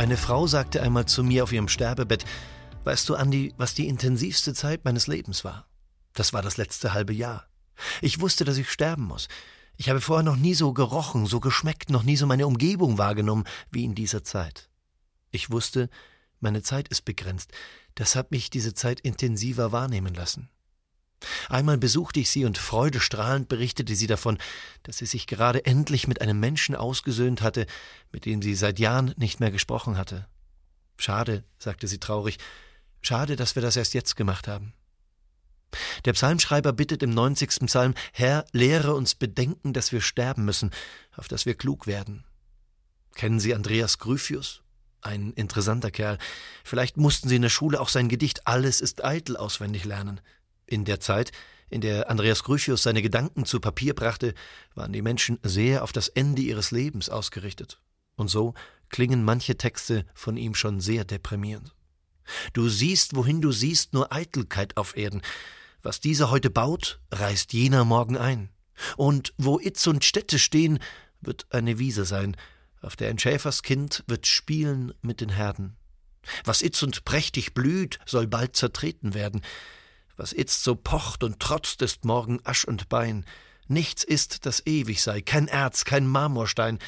[0.00, 2.24] Eine Frau sagte einmal zu mir auf ihrem Sterbebett,
[2.84, 5.68] weißt du, Andi, was die intensivste Zeit meines Lebens war?
[6.14, 7.50] Das war das letzte halbe Jahr.
[8.00, 9.28] Ich wusste, dass ich sterben muss.
[9.76, 13.44] Ich habe vorher noch nie so gerochen, so geschmeckt, noch nie so meine Umgebung wahrgenommen
[13.70, 14.70] wie in dieser Zeit.
[15.32, 15.90] Ich wusste,
[16.38, 17.52] meine Zeit ist begrenzt,
[17.94, 20.48] das hat mich diese Zeit intensiver wahrnehmen lassen.
[21.48, 24.38] Einmal besuchte ich sie und freudestrahlend berichtete sie davon,
[24.82, 27.66] dass sie sich gerade endlich mit einem Menschen ausgesöhnt hatte,
[28.12, 30.26] mit dem sie seit Jahren nicht mehr gesprochen hatte.
[30.96, 32.38] Schade, sagte sie traurig,
[33.02, 34.72] schade, dass wir das erst jetzt gemacht haben.
[36.04, 37.66] Der Psalmschreiber bittet im 90.
[37.66, 40.70] Psalm, Herr, lehre uns bedenken, dass wir sterben müssen,
[41.16, 42.24] auf dass wir klug werden.
[43.14, 44.62] Kennen Sie Andreas Gryphius?
[45.02, 46.18] Ein interessanter Kerl.
[46.64, 50.20] Vielleicht mussten Sie in der Schule auch sein Gedicht Alles ist eitel auswendig lernen.
[50.70, 51.32] In der Zeit,
[51.68, 54.34] in der Andreas Gryphius seine Gedanken zu Papier brachte,
[54.74, 57.80] waren die Menschen sehr auf das Ende ihres Lebens ausgerichtet.
[58.14, 58.54] Und so
[58.88, 61.74] klingen manche Texte von ihm schon sehr deprimierend.
[62.52, 65.22] Du siehst, wohin du siehst, nur Eitelkeit auf Erden.
[65.82, 68.50] Was dieser heute baut, reißt jener morgen ein.
[68.96, 70.78] Und wo Itz und Städte stehen,
[71.20, 72.36] wird eine Wiese sein,
[72.80, 75.76] auf der ein Schäferskind wird spielen mit den Herden.
[76.44, 79.42] Was itz und prächtig blüht, soll bald zertreten werden.
[80.20, 83.24] Was itzt so pocht und trotzt, ist morgen Asch und Bein.
[83.68, 86.78] Nichts ist, das ewig sei, kein Erz, kein Marmorstein.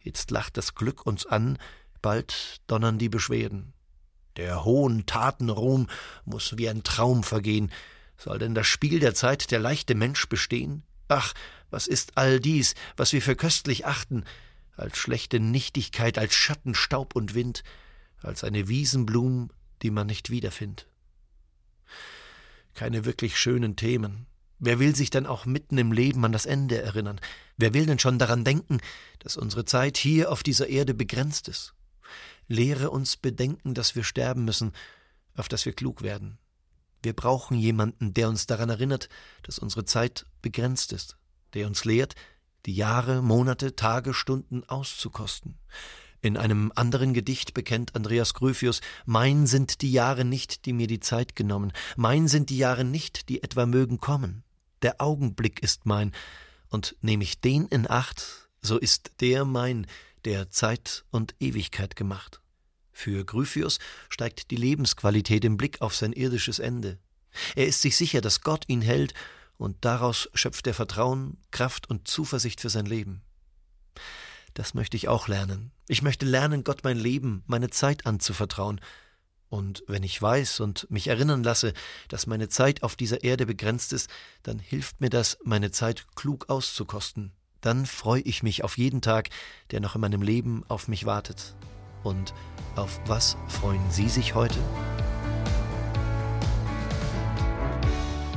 [0.00, 1.58] Jetzt lacht das Glück uns an,
[2.00, 3.72] bald donnern die Beschwerden.
[4.36, 5.86] Der hohen Tatenruhm
[6.24, 7.70] muss wie ein Traum vergehen.
[8.16, 10.82] Soll denn das Spiel der Zeit der leichte Mensch bestehen?
[11.06, 11.34] Ach,
[11.70, 14.24] was ist all dies, was wir für köstlich achten,
[14.74, 17.62] als schlechte Nichtigkeit, als Schatten, Staub und Wind,
[18.22, 19.50] als eine Wiesenblum,
[19.82, 20.88] die man nicht wiederfindt?
[22.74, 24.26] Keine wirklich schönen Themen.
[24.58, 27.20] Wer will sich denn auch mitten im Leben an das Ende erinnern?
[27.56, 28.78] Wer will denn schon daran denken,
[29.18, 31.74] dass unsere Zeit hier auf dieser Erde begrenzt ist?
[32.46, 34.72] Lehre uns bedenken, dass wir sterben müssen,
[35.36, 36.38] auf dass wir klug werden.
[37.02, 39.08] Wir brauchen jemanden, der uns daran erinnert,
[39.42, 41.16] dass unsere Zeit begrenzt ist,
[41.54, 42.14] der uns lehrt,
[42.66, 45.58] die Jahre, Monate, Tage, Stunden auszukosten,
[46.22, 51.00] in einem anderen Gedicht bekennt Andreas Gryphius, mein sind die Jahre nicht, die mir die
[51.00, 54.44] Zeit genommen, mein sind die Jahre nicht, die etwa mögen kommen.
[54.82, 56.12] Der Augenblick ist mein,
[56.68, 59.86] und nehm ich den in Acht, so ist der mein,
[60.24, 62.40] der Zeit und Ewigkeit gemacht.
[62.92, 66.98] Für Gryphius steigt die Lebensqualität im Blick auf sein irdisches Ende.
[67.56, 69.12] Er ist sich sicher, dass Gott ihn hält,
[69.56, 73.22] und daraus schöpft er Vertrauen, Kraft und Zuversicht für sein Leben.
[74.54, 75.72] Das möchte ich auch lernen.
[75.88, 78.80] Ich möchte lernen, Gott mein Leben, meine Zeit anzuvertrauen.
[79.48, 81.74] Und wenn ich weiß und mich erinnern lasse,
[82.08, 84.08] dass meine Zeit auf dieser Erde begrenzt ist,
[84.42, 87.32] dann hilft mir das, meine Zeit klug auszukosten.
[87.60, 89.28] Dann freue ich mich auf jeden Tag,
[89.70, 91.54] der noch in meinem Leben auf mich wartet.
[92.02, 92.34] Und
[92.76, 94.58] auf was freuen Sie sich heute?